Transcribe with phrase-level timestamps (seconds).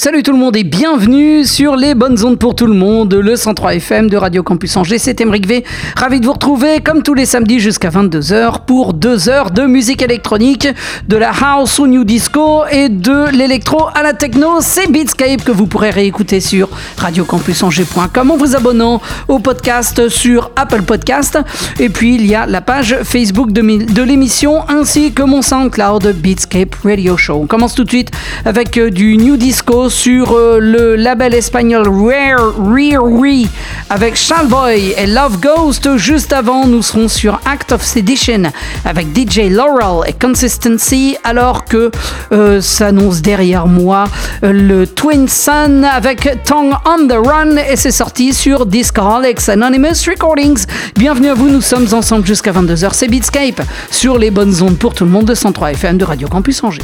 [0.00, 3.34] Salut tout le monde et bienvenue sur les bonnes ondes pour tout le monde, le
[3.34, 4.98] 103 FM de Radio Campus Angers.
[5.00, 5.64] C'est Emeric V.
[5.96, 10.00] Ravi de vous retrouver comme tous les samedis jusqu'à 22h pour deux heures de musique
[10.00, 10.68] électronique,
[11.08, 14.60] de la house au new disco et de l'électro à la techno.
[14.60, 16.68] C'est Beatscape que vous pourrez réécouter sur
[16.98, 21.40] radiocampusangers.com en vous abonnant au podcast sur Apple Podcast.
[21.80, 26.76] Et puis il y a la page Facebook de, l'émission ainsi que mon SoundCloud Beatscape
[26.84, 27.40] Radio Show.
[27.42, 28.12] On commence tout de suite
[28.44, 33.46] avec euh, du new disco sur euh, le label espagnol Rare Rare
[33.90, 34.14] avec
[34.48, 35.96] Boy et Love Ghost.
[35.96, 38.42] Juste avant, nous serons sur Act of Sedition
[38.84, 41.90] avec DJ Laurel et Consistency, alors que
[42.32, 44.04] euh, s'annonce derrière moi
[44.44, 50.06] euh, le Twin Sun avec Tongue on the Run et c'est sorti sur Discoholics Anonymous
[50.06, 50.64] Recordings.
[50.96, 52.90] Bienvenue à vous, nous sommes ensemble jusqu'à 22h.
[52.92, 56.28] C'est Beatscape sur les bonnes ondes pour tout le monde de 103 FM de Radio
[56.28, 56.82] Campus Angers.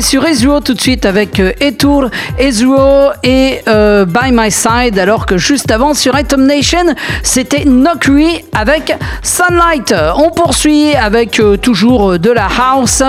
[0.00, 5.26] Sur Ezreal tout de suite avec euh, Etour, Ezreal et euh, By My Side, alors
[5.26, 9.94] que juste avant sur Item Nation, c'était Nokri avec Sunlight.
[10.16, 13.02] On poursuit avec euh, toujours de la house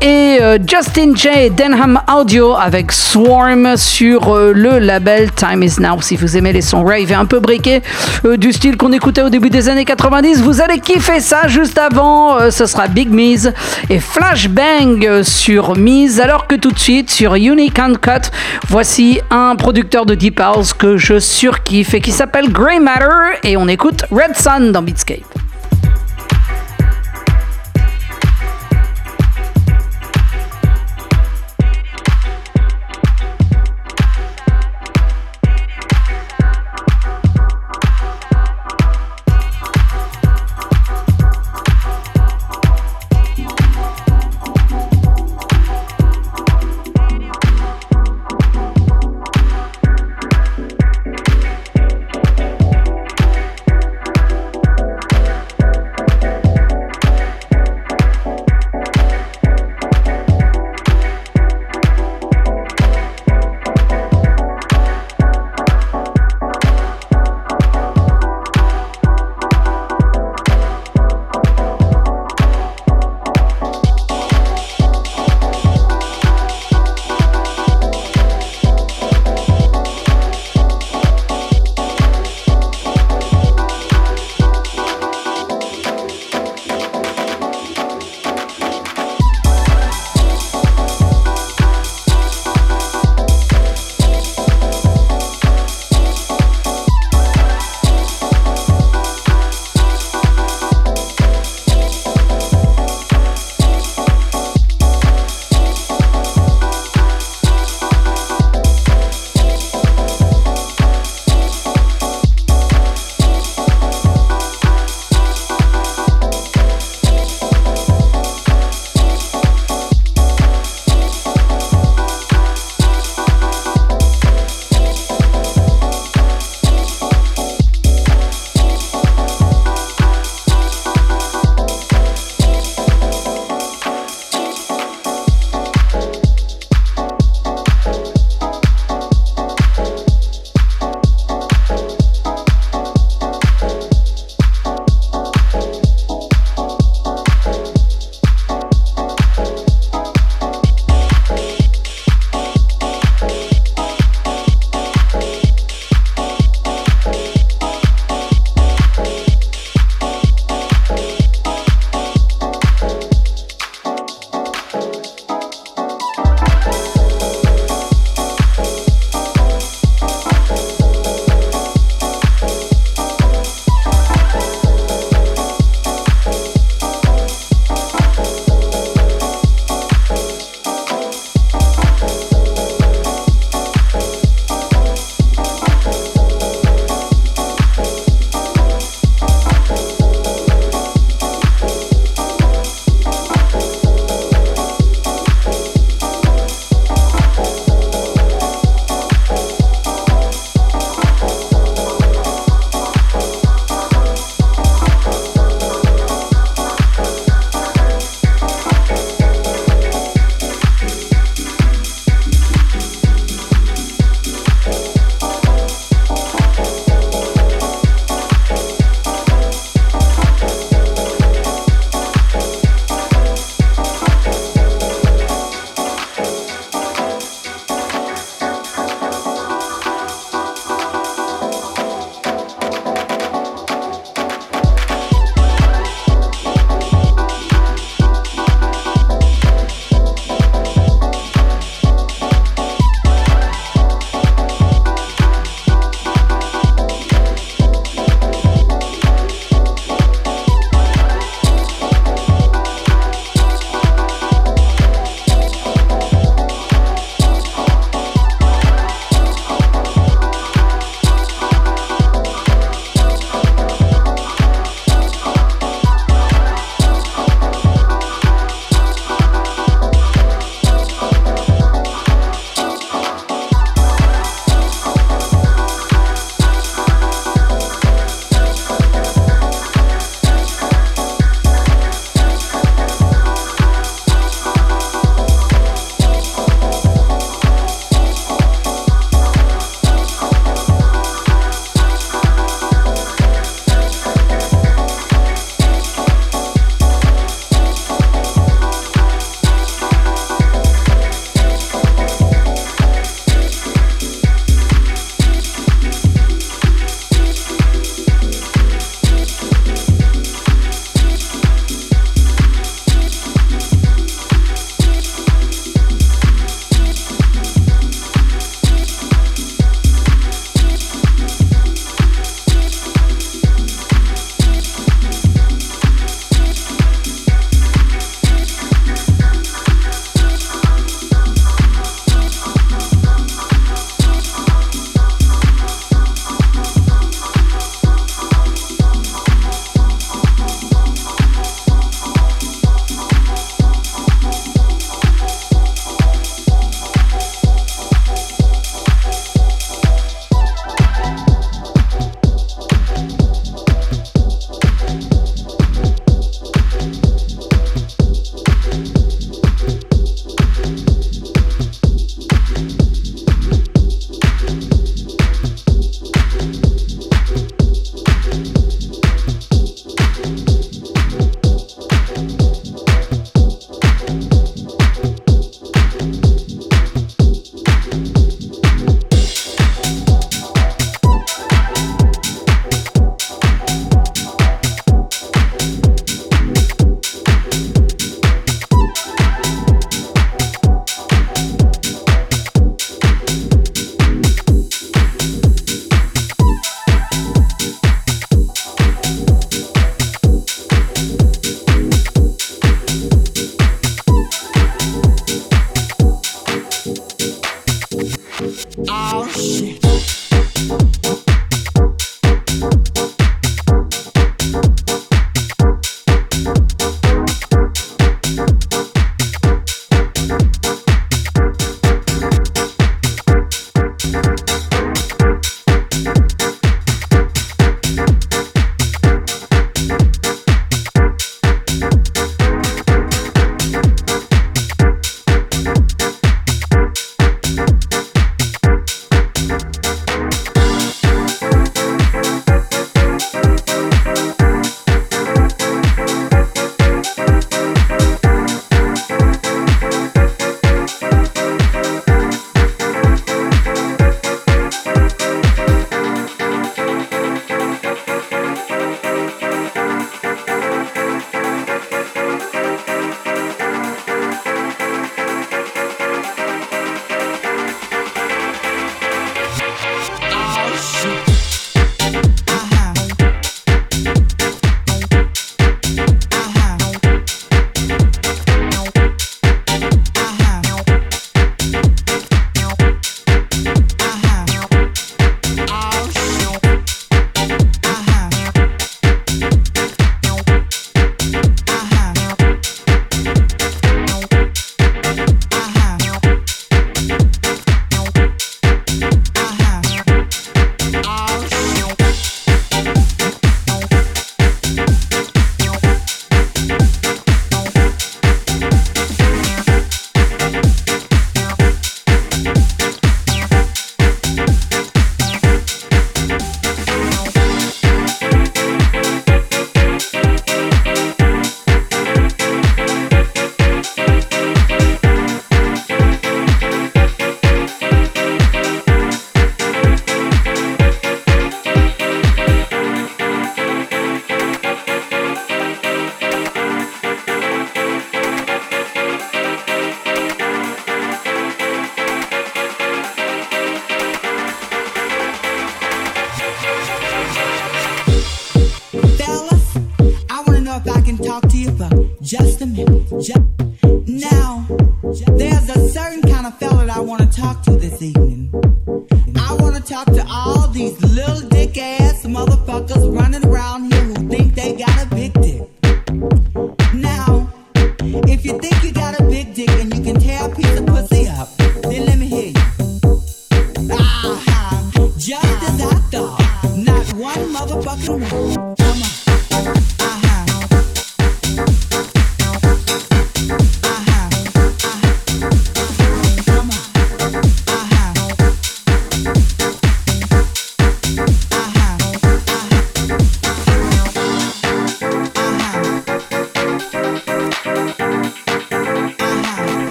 [0.00, 1.50] et Justin J.
[1.50, 6.00] Denham Audio avec Swarm sur le label Time Is Now.
[6.02, 7.82] Si vous aimez les sons rave et un peu briqués
[8.36, 11.48] du style qu'on écoutait au début des années 90, vous allez kiffer ça.
[11.48, 13.52] Juste avant, ce sera Big Miz
[13.88, 18.30] et Flashbang sur Miz, alors que tout de suite sur Unique Uncut,
[18.68, 23.56] voici un producteur de Deep House que je surkiffe et qui s'appelle Grey Matter et
[23.56, 25.43] on écoute Red Sun pandomickej.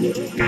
[0.00, 0.39] Yeah.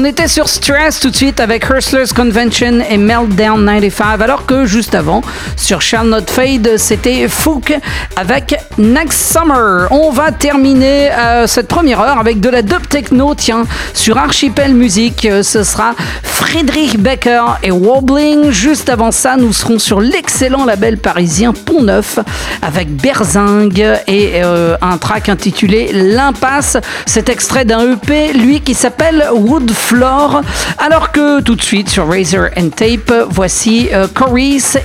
[0.00, 4.64] On était sur Stress tout de suite avec Hurslers Convention et Meltdown 95, alors que
[4.64, 5.20] juste avant,
[5.58, 7.74] sur Shall Not Fade, c'était Fook
[8.16, 9.88] avec Next Summer.
[9.90, 13.64] On va terminer euh, cette première heure avec de la dub techno, tiens,
[13.94, 18.50] sur Archipel Music, euh, ce sera Friedrich Becker et Wobbling.
[18.50, 22.18] Juste avant ça, nous serons sur l'excellent label parisien Pont Neuf
[22.62, 26.76] avec Berzingue et euh, un track intitulé L'Impasse.
[27.06, 30.40] Cet extrait d'un EP, lui, qui s'appelle Wood Floor.
[30.78, 34.06] Alors que tout de suite sur Razor and Tape, voici euh,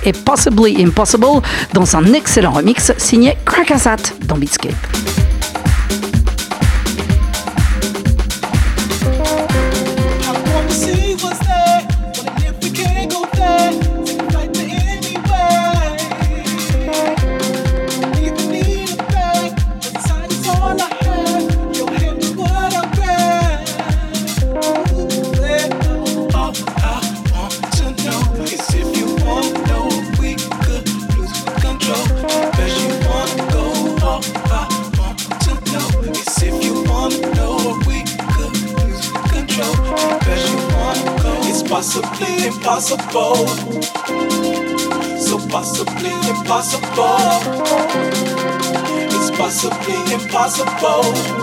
[0.03, 1.41] et Possibly Impossible
[1.73, 3.37] dans un excellent remix signé
[3.85, 5.24] Crackazat dans Beatscape.
[50.45, 51.34] Impossible.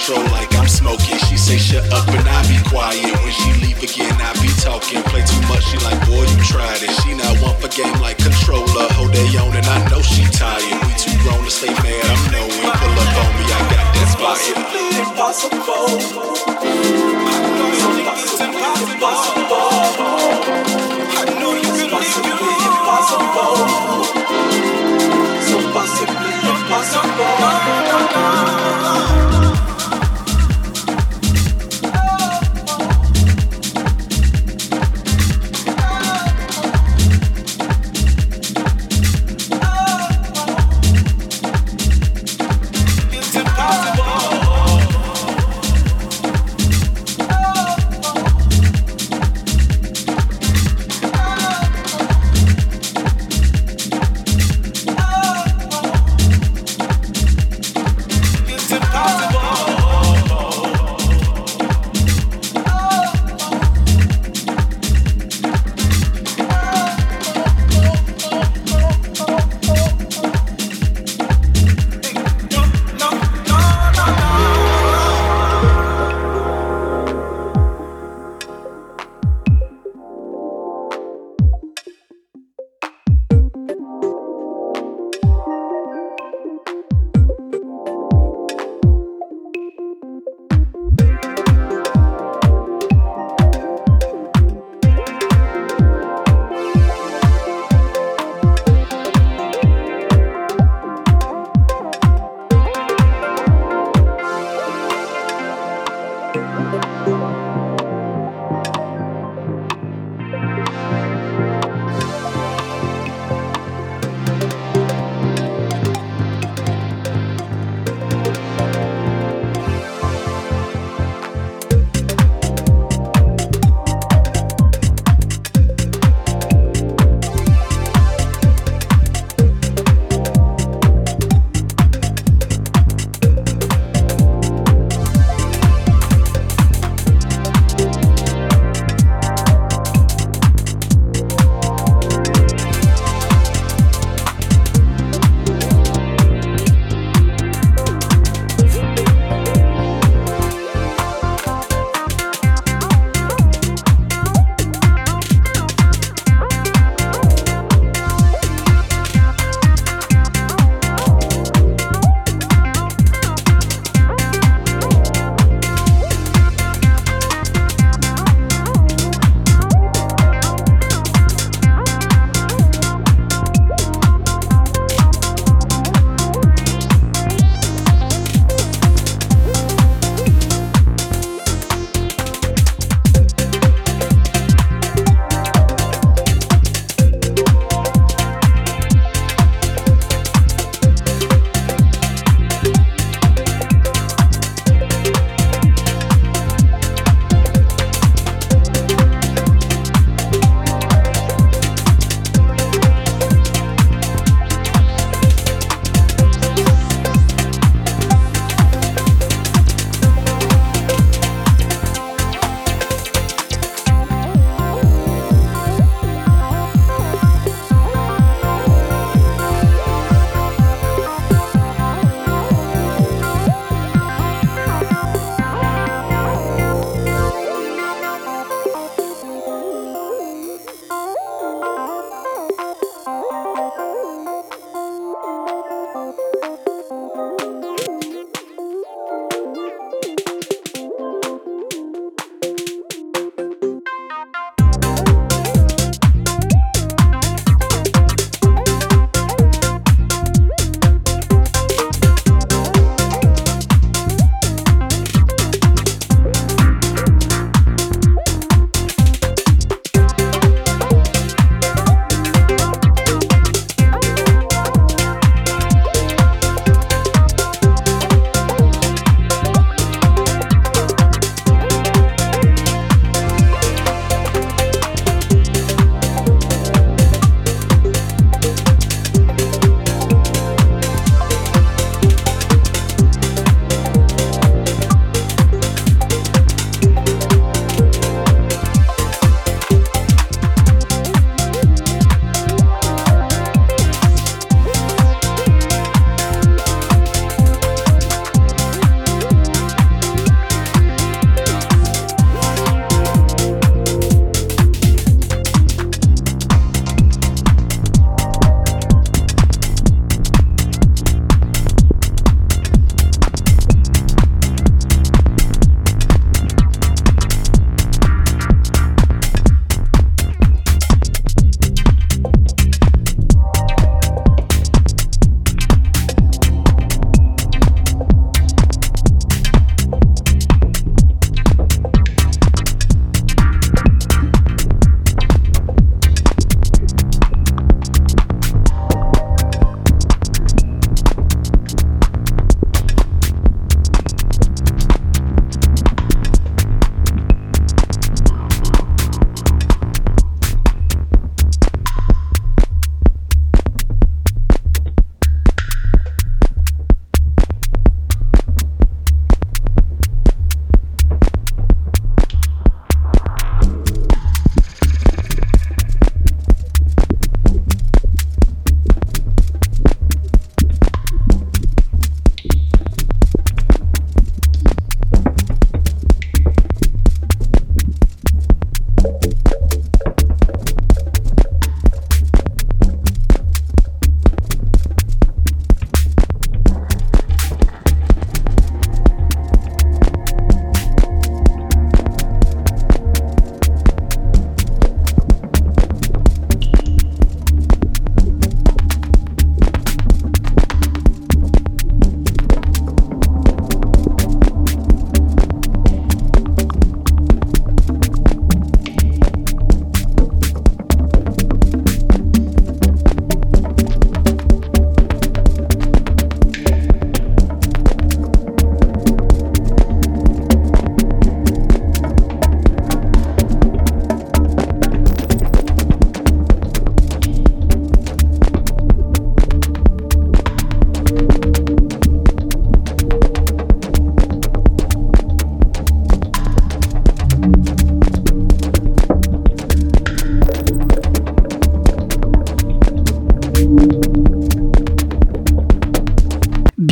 [0.00, 1.18] control like I'm smoking.
[1.28, 3.12] She say shut up and I be quiet.
[3.20, 5.02] When she leave again, I be talking.
[5.12, 6.90] Play too much, she like, boy, you tried it.
[7.04, 8.88] She not one for game like controller.
[8.96, 10.64] Hold they on and I know she tired.
[10.88, 12.72] We too grown to stay mad, I'm knowing.
[12.80, 14.40] Pull up on me, I got that spot.
[15.04, 16.00] Impossible.
[21.12, 21.92] I know you can
[22.72, 23.68] impossible.
[25.44, 26.30] So possibly.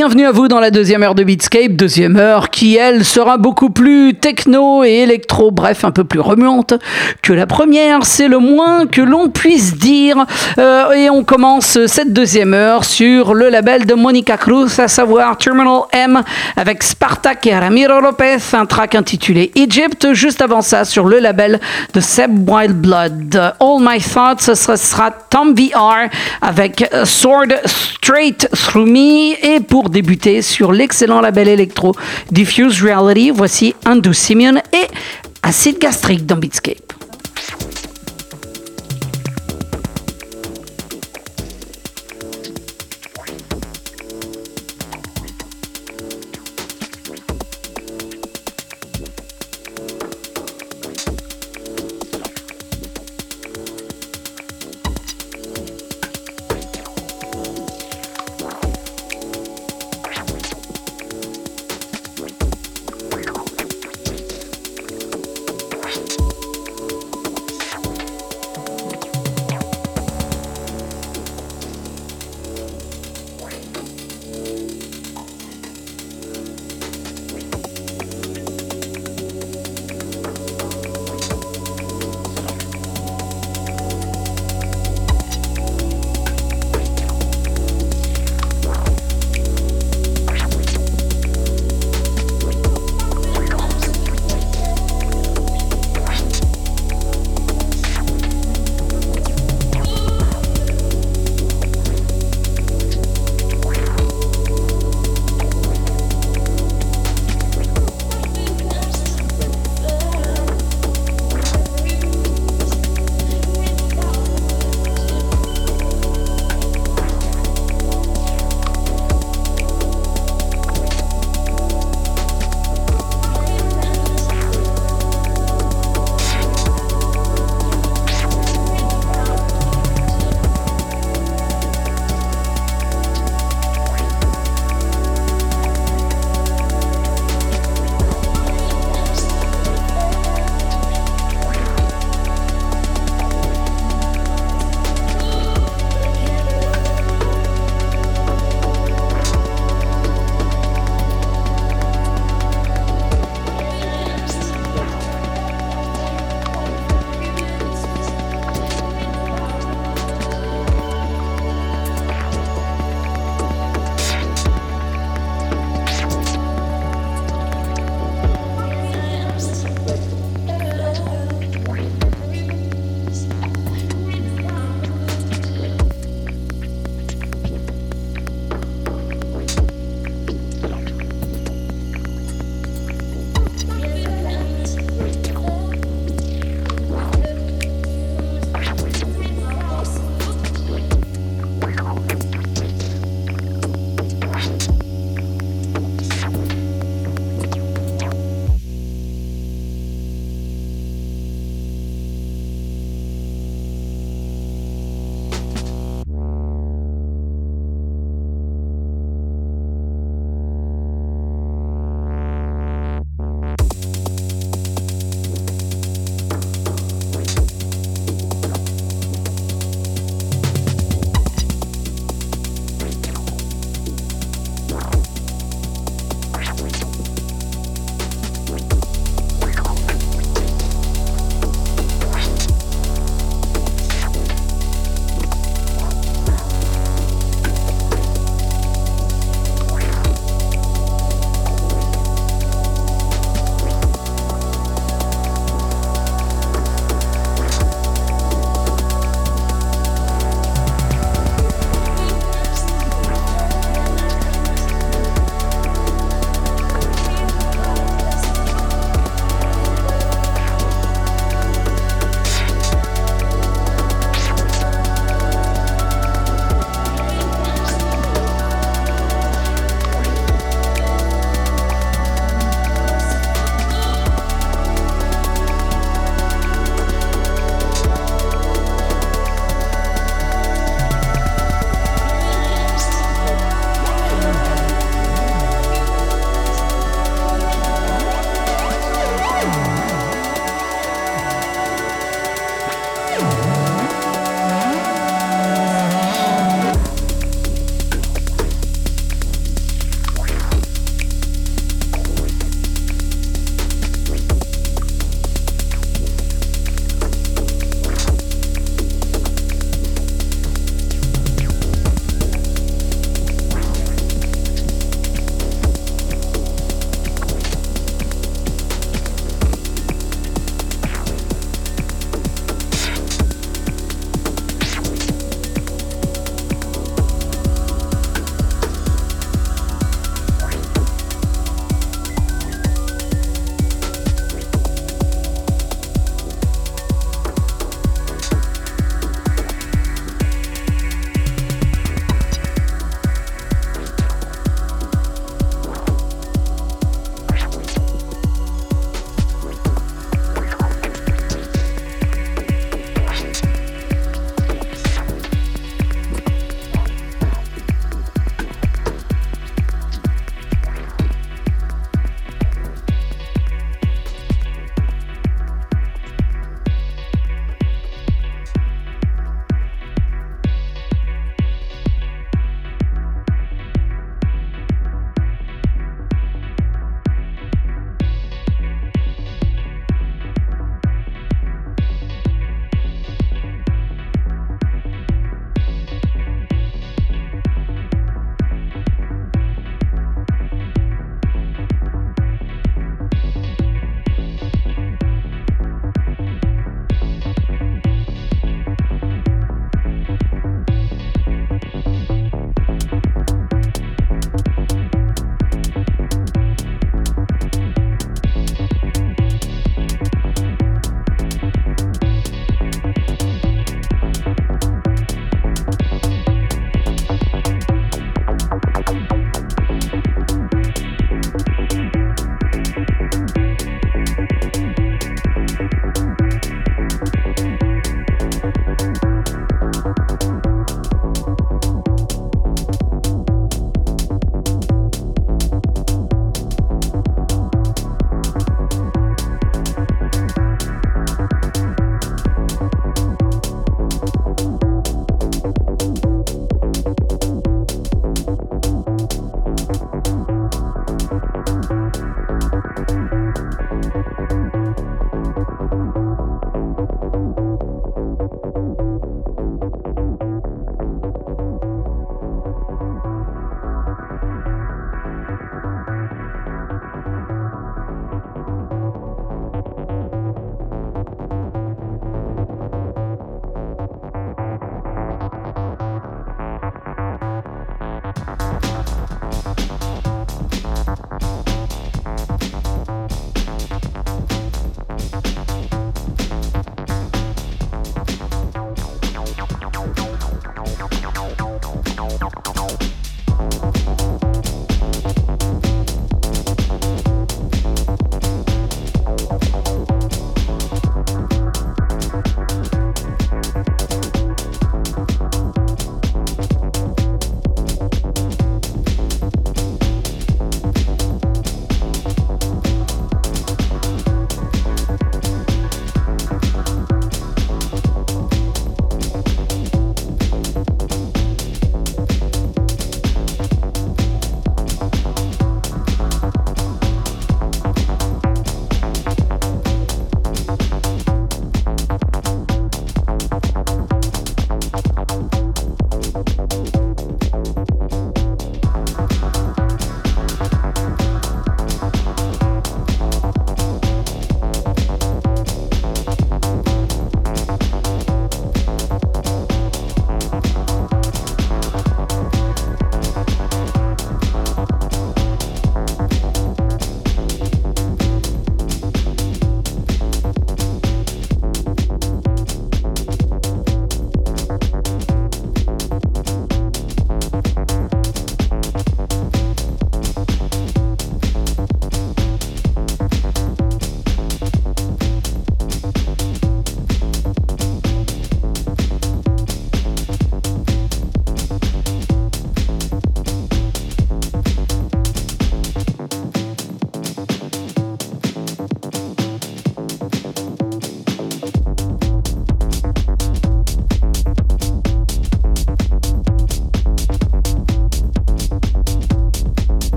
[0.00, 3.68] Bienvenue à vous dans la deuxième heure de Beatscape, deuxième heure qui, elle, sera beaucoup
[3.68, 6.72] plus techno et électro, bref, un peu plus remuante
[7.20, 10.24] que la première, c'est le moins que l'on puisse dire.
[10.56, 15.36] Euh, et on commence cette deuxième heure sur le label de Monica Cruz, à savoir
[15.36, 16.22] Terminal M,
[16.56, 21.60] avec Spartak et Ramiro Lopez, un track intitulé Egypt, juste avant ça sur le label
[21.92, 23.34] de Seb Wildblood.
[23.60, 26.08] All My Thoughts, ce sera Tom VR
[26.40, 31.94] avec Sword Straight Through Me et pour débuter sur l'excellent label électro
[32.30, 34.86] Diffuse Reality, voici Andrew Simeon et
[35.42, 36.99] Acide Gastrique dans Beatscape.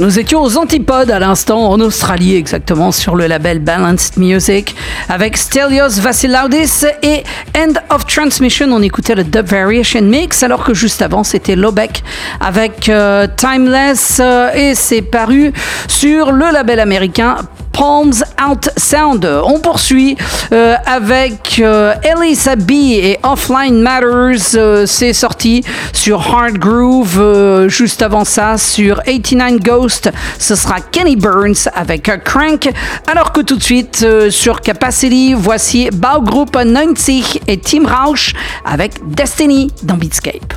[0.00, 4.74] Nous étions aux antipodes à l'instant, en Australie exactement, sur le label Balanced Music,
[5.10, 7.22] avec Stelios Vassilaudis et
[7.54, 8.68] End of Transmission.
[8.72, 12.02] On écoutait le Dub Variation Mix, alors que juste avant, c'était Lobeck
[12.40, 15.52] avec euh, Timeless, euh, et c'est paru
[15.86, 17.36] sur le label américain
[17.82, 19.24] Out Sound.
[19.24, 20.16] On poursuit
[20.52, 24.54] euh, avec euh, Elisa B et Offline Matters.
[24.54, 27.68] Euh, c'est sorti sur Hard Groove.
[27.68, 32.70] juste avant ça, sur 89 Ghost, ce sera Kenny Burns avec Crank.
[33.10, 38.34] Alors que tout de suite, sur Capacity, voici Baugroup 90 et Team Rausch
[38.64, 40.49] avec Destiny dans Beatscape.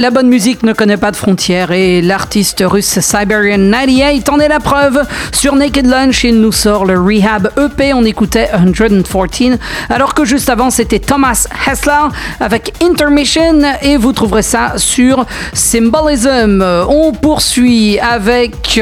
[0.00, 4.46] La bonne musique ne connaît pas de frontières et l'artiste russe Siberian 98 en est
[4.46, 5.02] la preuve.
[5.32, 9.58] Sur Naked Lunch, il nous sort le Rehab EP, on écoutait 114,
[9.90, 16.64] alors que juste avant c'était Thomas Hessler avec Intermission et vous trouverez ça sur Symbolism.
[16.88, 18.80] On poursuit avec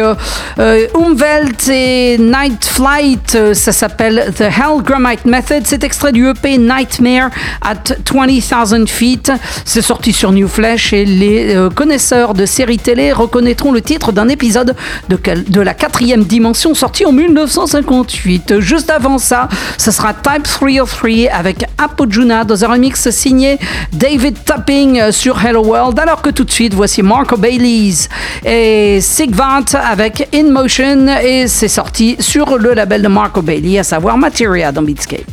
[0.58, 7.30] euh, Umwelt et Night Flight, ça s'appelle The Hellgramite Method, c'est extrait du EP Nightmare
[7.62, 9.32] at 20,000 Feet.
[9.64, 14.12] C'est sorti sur New Flash et les euh, connaisseurs de séries télé reconnaîtront le titre
[14.12, 14.74] d'un épisode
[15.08, 18.60] de, la quatrième dimension sorti en 1958.
[18.60, 23.58] Juste avant ça, ce sera Type 303 avec Apojuna dans un remix signé
[23.92, 25.98] David Tapping sur Hello World.
[25.98, 28.08] Alors que tout de suite, voici Marco Baileys
[28.44, 33.84] et Sigvant avec In Motion et c'est sorti sur le label de Marco Bailey, à
[33.84, 35.24] savoir Materia dans Beatscape.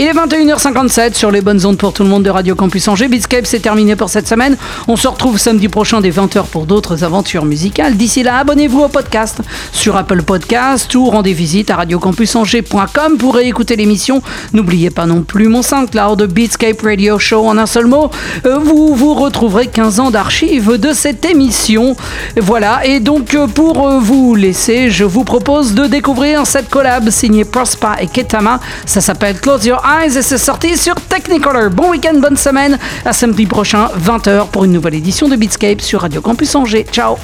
[0.00, 3.08] Il est 21h57 sur les bonnes ondes pour tout le monde de Radio Campus Angers.
[3.08, 4.56] Beatscape, c'est terminé pour cette semaine.
[4.86, 7.96] On se retrouve samedi prochain dès 20h pour d'autres aventures musicales.
[7.96, 9.40] D'ici là, abonnez-vous au podcast
[9.72, 14.22] sur Apple Podcast ou rendez visite à radiocampusangers.com pour réécouter l'émission.
[14.52, 18.08] N'oubliez pas non plus mon SoundCloud Beatscape Radio Show en un seul mot.
[18.46, 21.96] Euh, vous vous retrouverez 15 ans d'archives de cette émission.
[22.36, 27.10] Voilà, et donc euh, pour euh, vous laisser, je vous propose de découvrir cette collab
[27.10, 28.60] signée Prospa et Ketama.
[28.86, 31.70] Ça s'appelle Close Your Et c'est sorti sur Technicolor.
[31.70, 32.78] Bon week-end, bonne semaine.
[33.06, 36.86] À samedi prochain, 20h pour une nouvelle édition de Beatscape sur Radio Campus Angers.
[36.92, 37.16] Ciao